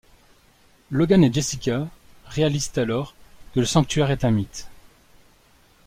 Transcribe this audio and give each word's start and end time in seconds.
Logan 0.89 1.23
et 1.23 1.31
Jessica 1.31 1.87
réalisent 2.25 2.71
alors 2.77 3.13
que 3.53 3.59
le 3.59 3.67
Sanctuaire 3.67 4.09
est 4.09 4.25
un 4.25 4.31
mythe. 4.31 4.67